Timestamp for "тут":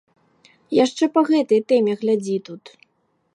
2.49-2.63